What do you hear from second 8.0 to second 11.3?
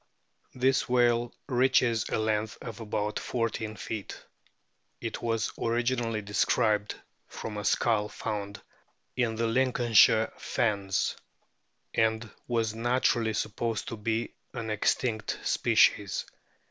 found in the Lincolnshire fens,